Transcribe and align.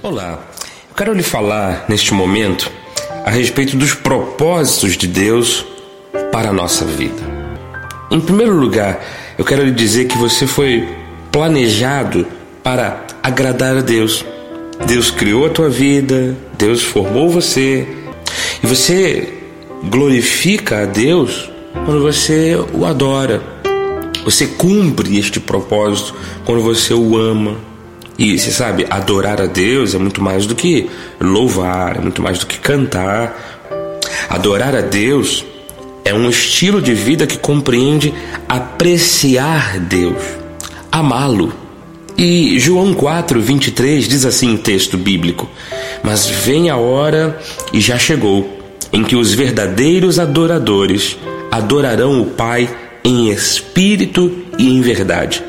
Olá, 0.00 0.38
eu 0.88 0.94
quero 0.94 1.12
lhe 1.12 1.24
falar 1.24 1.84
neste 1.88 2.14
momento 2.14 2.70
a 3.24 3.30
respeito 3.30 3.76
dos 3.76 3.94
propósitos 3.94 4.96
de 4.96 5.08
Deus 5.08 5.66
para 6.30 6.50
a 6.50 6.52
nossa 6.52 6.84
vida. 6.84 7.20
Em 8.08 8.20
primeiro 8.20 8.54
lugar, 8.54 9.04
eu 9.36 9.44
quero 9.44 9.64
lhe 9.64 9.72
dizer 9.72 10.06
que 10.06 10.16
você 10.16 10.46
foi 10.46 10.88
planejado 11.32 12.24
para 12.62 13.04
agradar 13.20 13.76
a 13.76 13.80
Deus. 13.80 14.24
Deus 14.86 15.10
criou 15.10 15.46
a 15.46 15.50
tua 15.50 15.68
vida, 15.68 16.36
Deus 16.56 16.80
formou 16.80 17.28
você 17.28 17.84
e 18.62 18.66
você 18.68 19.34
glorifica 19.82 20.84
a 20.84 20.86
Deus 20.86 21.50
quando 21.84 22.00
você 22.00 22.56
o 22.72 22.86
adora. 22.86 23.42
Você 24.24 24.46
cumpre 24.46 25.18
este 25.18 25.40
propósito 25.40 26.14
quando 26.44 26.62
você 26.62 26.94
o 26.94 27.16
ama. 27.16 27.56
E 28.18 28.36
você 28.36 28.50
sabe, 28.50 28.84
adorar 28.90 29.40
a 29.40 29.46
Deus 29.46 29.94
é 29.94 29.98
muito 29.98 30.20
mais 30.20 30.44
do 30.44 30.56
que 30.56 30.90
louvar, 31.20 31.96
é 31.96 32.00
muito 32.00 32.20
mais 32.20 32.40
do 32.40 32.46
que 32.46 32.58
cantar. 32.58 33.62
Adorar 34.28 34.74
a 34.74 34.80
Deus 34.80 35.44
é 36.04 36.12
um 36.12 36.28
estilo 36.28 36.82
de 36.82 36.94
vida 36.94 37.28
que 37.28 37.38
compreende 37.38 38.12
apreciar 38.48 39.78
Deus, 39.78 40.20
amá-lo. 40.90 41.52
E 42.16 42.58
João 42.58 42.92
4, 42.92 43.40
23 43.40 44.08
diz 44.08 44.24
assim 44.24 44.54
o 44.54 44.58
texto 44.58 44.98
bíblico: 44.98 45.48
Mas 46.02 46.26
vem 46.26 46.68
a 46.70 46.76
hora, 46.76 47.38
e 47.72 47.80
já 47.80 47.96
chegou, 47.96 48.58
em 48.92 49.04
que 49.04 49.14
os 49.14 49.32
verdadeiros 49.32 50.18
adoradores 50.18 51.16
adorarão 51.52 52.20
o 52.20 52.26
Pai 52.26 52.68
em 53.04 53.30
espírito 53.30 54.32
e 54.58 54.68
em 54.68 54.80
verdade, 54.80 55.40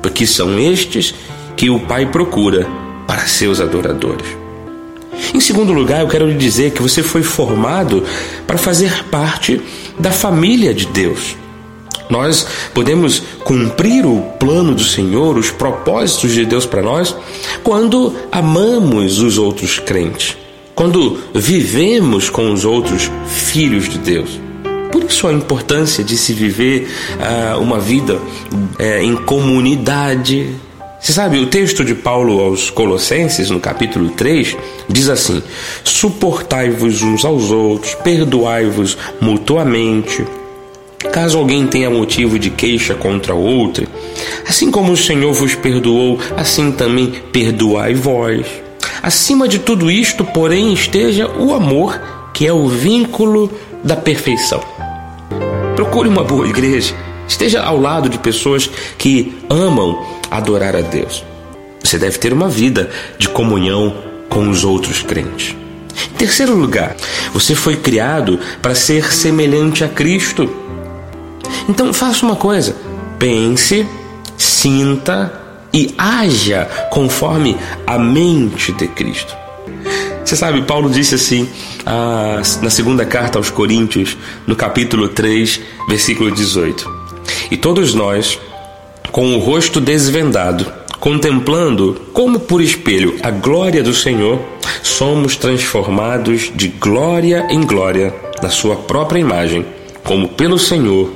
porque 0.00 0.26
são 0.26 0.58
estes 0.58 1.14
que 1.56 1.70
o 1.70 1.80
Pai 1.80 2.06
procura 2.06 2.66
para 3.06 3.26
seus 3.26 3.60
adoradores. 3.60 4.26
Em 5.32 5.40
segundo 5.40 5.72
lugar, 5.72 6.00
eu 6.00 6.08
quero 6.08 6.26
lhe 6.26 6.36
dizer 6.36 6.72
que 6.72 6.82
você 6.82 7.02
foi 7.02 7.22
formado 7.22 8.02
para 8.46 8.58
fazer 8.58 9.04
parte 9.10 9.60
da 9.98 10.10
família 10.10 10.74
de 10.74 10.86
Deus. 10.86 11.36
Nós 12.10 12.46
podemos 12.74 13.22
cumprir 13.44 14.04
o 14.04 14.20
plano 14.38 14.74
do 14.74 14.84
Senhor, 14.84 15.38
os 15.38 15.50
propósitos 15.50 16.32
de 16.32 16.44
Deus 16.44 16.66
para 16.66 16.82
nós, 16.82 17.16
quando 17.62 18.14
amamos 18.30 19.20
os 19.20 19.38
outros 19.38 19.78
crentes, 19.78 20.36
quando 20.74 21.18
vivemos 21.34 22.28
com 22.28 22.52
os 22.52 22.64
outros 22.64 23.10
filhos 23.26 23.88
de 23.88 23.98
Deus. 23.98 24.40
Por 24.92 25.02
isso 25.02 25.26
a 25.26 25.32
importância 25.32 26.04
de 26.04 26.16
se 26.16 26.32
viver 26.32 26.88
uh, 27.18 27.60
uma 27.60 27.80
vida 27.80 28.14
uh, 28.14 29.02
em 29.02 29.16
comunidade. 29.16 30.54
Você 31.04 31.12
sabe, 31.12 31.38
o 31.38 31.48
texto 31.48 31.84
de 31.84 31.94
Paulo 31.94 32.40
aos 32.40 32.70
Colossenses, 32.70 33.50
no 33.50 33.60
capítulo 33.60 34.08
3, 34.08 34.56
diz 34.88 35.10
assim: 35.10 35.42
Suportai-vos 35.84 37.02
uns 37.02 37.26
aos 37.26 37.50
outros, 37.50 37.94
perdoai-vos 37.96 38.96
mutuamente. 39.20 40.24
Caso 41.12 41.36
alguém 41.36 41.66
tenha 41.66 41.90
motivo 41.90 42.38
de 42.38 42.48
queixa 42.48 42.94
contra 42.94 43.34
outro, 43.34 43.86
assim 44.48 44.70
como 44.70 44.92
o 44.92 44.96
Senhor 44.96 45.34
vos 45.34 45.54
perdoou, 45.54 46.18
assim 46.38 46.72
também 46.72 47.12
perdoai 47.30 47.94
vós. 47.94 48.46
Acima 49.02 49.46
de 49.46 49.58
tudo 49.58 49.90
isto, 49.90 50.24
porém, 50.24 50.72
esteja 50.72 51.28
o 51.28 51.52
amor, 51.52 52.00
que 52.32 52.46
é 52.46 52.52
o 52.54 52.66
vínculo 52.66 53.52
da 53.84 53.94
perfeição. 53.94 54.62
Procure 55.76 56.08
uma 56.08 56.24
boa 56.24 56.48
igreja. 56.48 56.94
Esteja 57.26 57.62
ao 57.62 57.80
lado 57.80 58.08
de 58.08 58.18
pessoas 58.18 58.70
que 58.98 59.34
amam 59.48 60.04
adorar 60.30 60.76
a 60.76 60.80
Deus. 60.80 61.24
Você 61.82 61.98
deve 61.98 62.18
ter 62.18 62.32
uma 62.32 62.48
vida 62.48 62.90
de 63.18 63.28
comunhão 63.28 63.94
com 64.28 64.48
os 64.48 64.64
outros 64.64 65.02
crentes. 65.02 65.54
Em 66.12 66.16
terceiro 66.16 66.54
lugar, 66.54 66.96
você 67.32 67.54
foi 67.54 67.76
criado 67.76 68.38
para 68.60 68.74
ser 68.74 69.12
semelhante 69.12 69.84
a 69.84 69.88
Cristo. 69.88 70.50
Então 71.68 71.92
faça 71.92 72.24
uma 72.24 72.36
coisa: 72.36 72.74
pense, 73.18 73.86
sinta 74.36 75.32
e 75.72 75.94
haja 75.98 76.66
conforme 76.90 77.56
a 77.86 77.98
mente 77.98 78.72
de 78.72 78.88
Cristo. 78.88 79.34
Você 80.24 80.36
sabe, 80.36 80.62
Paulo 80.62 80.88
disse 80.88 81.14
assim 81.16 81.48
ah, 81.84 82.40
na 82.62 82.70
segunda 82.70 83.04
carta 83.04 83.38
aos 83.38 83.50
Coríntios, 83.50 84.16
no 84.46 84.56
capítulo 84.56 85.08
3, 85.08 85.60
versículo 85.88 86.30
18: 86.30 87.03
E 87.50 87.56
todos 87.56 87.94
nós, 87.94 88.38
com 89.12 89.34
o 89.34 89.38
rosto 89.38 89.80
desvendado, 89.80 90.70
contemplando 90.98 92.00
como 92.12 92.40
por 92.40 92.62
espelho 92.62 93.16
a 93.22 93.30
glória 93.30 93.82
do 93.82 93.92
Senhor, 93.92 94.40
somos 94.82 95.36
transformados 95.36 96.50
de 96.54 96.68
glória 96.68 97.46
em 97.50 97.60
glória 97.60 98.14
na 98.42 98.48
Sua 98.48 98.76
própria 98.76 99.20
imagem, 99.20 99.64
como 100.02 100.28
pelo 100.28 100.58
Senhor, 100.58 101.12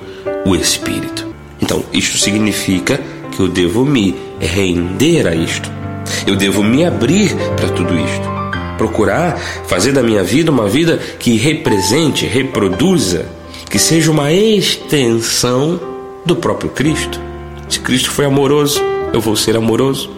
o 0.47 0.55
Espírito. 0.55 1.27
Então, 1.61 1.83
isto 1.93 2.19
significa 2.19 3.01
que 3.33 3.41
eu 3.41 3.49
devo 3.49 3.85
me 3.85 4.15
render 4.39 5.27
a 5.27 5.35
isto. 5.35 5.71
Eu 6.27 6.37
devo 6.37 6.63
me 6.63 6.85
abrir 6.85 7.35
para 7.57 7.69
tudo 7.71 7.99
isto 7.99 8.39
procurar 8.79 9.37
fazer 9.67 9.93
da 9.93 10.03
minha 10.03 10.23
vida 10.23 10.53
uma 10.53 10.69
vida 10.69 10.99
que 11.19 11.37
represente, 11.37 12.25
reproduza, 12.25 13.27
que 13.69 13.79
seja 13.79 14.11
uma 14.11 14.33
extensão 14.33 15.98
do 16.29 16.37
próprio 16.37 16.71
Cristo. 16.71 17.19
Se 17.69 17.81
Cristo 17.81 18.11
foi 18.11 18.27
amoroso, 18.27 18.81
eu 19.13 19.21
vou 19.21 19.35
ser 19.35 19.57
amoroso. 19.57 20.11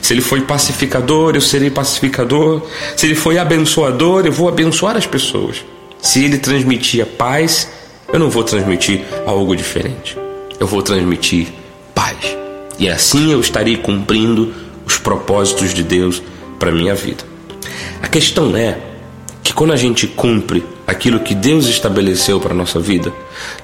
Se 0.00 0.14
ele 0.14 0.22
foi 0.22 0.40
pacificador, 0.40 1.34
eu 1.34 1.40
serei 1.40 1.70
pacificador. 1.70 2.62
Se 2.96 3.06
ele 3.06 3.14
foi 3.14 3.38
abençoador, 3.38 4.26
eu 4.26 4.32
vou 4.32 4.48
abençoar 4.48 4.96
as 4.96 5.06
pessoas. 5.06 5.62
Se 6.00 6.24
ele 6.24 6.38
transmitia 6.38 7.04
paz, 7.04 7.70
eu 8.10 8.18
não 8.18 8.30
vou 8.30 8.42
transmitir 8.42 9.04
algo 9.26 9.54
diferente. 9.54 10.16
Eu 10.58 10.66
vou 10.66 10.82
transmitir 10.82 11.48
paz. 11.94 12.16
E 12.78 12.88
assim 12.88 13.30
eu 13.30 13.40
estarei 13.40 13.76
cumprindo 13.76 14.54
os 14.86 14.96
propósitos 14.96 15.74
de 15.74 15.82
Deus 15.82 16.22
para 16.58 16.72
minha 16.72 16.94
vida. 16.94 17.22
A 18.02 18.08
questão 18.08 18.56
é 18.56 18.78
que 19.42 19.52
quando 19.52 19.72
a 19.72 19.76
gente 19.76 20.06
cumpre 20.06 20.64
aquilo 20.86 21.20
que 21.20 21.34
Deus 21.34 21.66
estabeleceu 21.66 22.40
para 22.40 22.54
nossa 22.54 22.80
vida, 22.80 23.12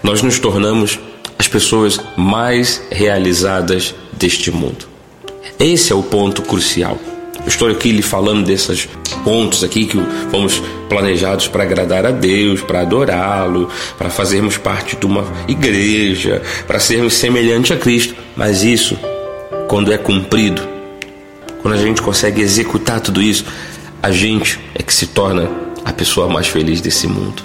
nós 0.03 0.21
nos 0.23 0.39
tornamos 0.39 0.99
as 1.39 1.49
pessoas 1.49 2.01
mais 2.17 2.83
realizadas 2.91 3.95
deste 4.13 4.51
mundo. 4.51 4.89
Esse 5.59 5.93
é 5.93 5.95
o 5.95 6.03
ponto 6.03 6.43
crucial. 6.43 6.99
Eu 7.41 7.49
estou 7.49 7.69
aqui 7.69 7.93
lhe 7.93 8.03
falando 8.03 8.45
desses 8.45 8.89
pontos 9.23 9.63
aqui 9.63 9.87
que 9.87 9.99
fomos 10.31 10.61
planejados 10.89 11.47
para 11.47 11.63
agradar 11.63 12.05
a 12.05 12.11
Deus, 12.11 12.61
para 12.61 12.81
adorá-lo, 12.81 13.69
para 13.97 14.11
fazermos 14.11 14.59
parte 14.59 14.97
de 14.97 15.07
uma 15.07 15.25
igreja, 15.47 16.43
para 16.67 16.81
sermos 16.81 17.15
semelhantes 17.15 17.71
a 17.71 17.77
Cristo. 17.77 18.17
Mas 18.35 18.65
isso, 18.65 18.99
quando 19.69 19.93
é 19.93 19.99
cumprido, 19.99 20.61
quando 21.63 21.75
a 21.75 21.79
gente 21.79 22.03
consegue 22.03 22.43
executar 22.43 23.01
tudo 23.01 23.23
isso, 23.23 23.45
a 24.03 24.11
gente 24.11 24.59
é 24.75 24.83
que 24.83 24.93
se 24.93 25.07
torna 25.07 25.49
a 25.85 25.93
pessoa 25.93 26.29
mais 26.29 26.49
feliz 26.49 26.81
desse 26.81 27.07
mundo. 27.07 27.45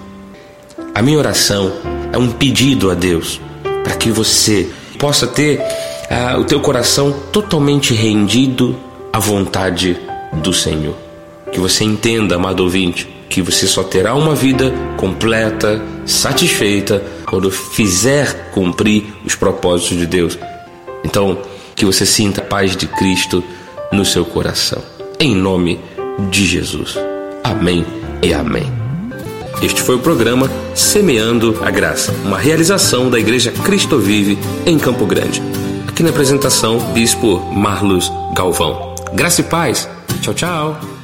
A 0.96 1.01
minha 1.01 1.18
oração 1.18 1.72
é 2.12 2.18
um 2.18 2.31
pedido 2.31 2.90
a 2.90 2.96
Deus 2.96 3.40
para 3.84 3.96
que 3.96 4.12
você 4.12 4.69
possa 4.97 5.28
ter 5.28 5.62
ah, 6.09 6.38
o 6.40 6.44
teu 6.44 6.59
coração 6.59 7.12
totalmente 7.31 7.94
rendido 7.94 8.75
à 9.12 9.19
vontade 9.19 9.97
do 10.34 10.53
Senhor. 10.53 10.96
Que 11.52 11.59
você 11.59 11.84
entenda, 11.84 12.36
amado 12.36 12.62
ouvinte, 12.62 13.08
que 13.30 13.42
você 13.42 13.68
só 13.68 13.84
terá 13.84 14.16
uma 14.16 14.36
vida 14.36 14.74
completa, 14.97 15.81
satisfeita, 16.06 17.03
quando 17.25 17.50
fizer 17.52 18.52
cumprir 18.52 19.06
os 19.25 19.36
propósitos 19.36 19.98
de 19.98 20.06
Deus. 20.06 20.38
Então, 21.03 21.38
que 21.75 21.86
você 21.86 22.06
sinta 22.06 22.42
a 22.42 22.46
paz 22.46 22.75
de 22.75 22.88
Cristo 22.88 23.44
no 23.92 24.06
seu 24.06 24.24
coração. 24.25 24.81
Em 25.19 25.36
nome 25.36 25.75
de 25.75 25.92
de 26.30 26.46
Jesus. 26.46 26.98
Amém 27.44 27.86
e 28.22 28.34
amém. 28.34 28.81
Este 29.62 29.81
foi 29.81 29.95
o 29.95 30.00
programa 30.00 30.50
Semeando 30.74 31.59
a 31.63 31.69
Graça, 31.69 32.12
uma 32.25 32.38
realização 32.38 33.09
da 33.09 33.19
Igreja 33.19 33.51
Cristo 33.51 34.00
Vive 34.00 34.38
em 34.65 34.77
Campo 34.77 35.06
Grande. 35.06 35.42
Aqui 35.88 36.03
na 36.03 36.09
apresentação, 36.09 36.80
Bispo 36.94 37.39
Marlos 37.53 38.12
Galvão. 38.33 38.95
Graça 39.13 39.42
e 39.42 39.44
paz. 39.44 39.89
Tchau, 40.21 40.33
tchau. 40.33 41.00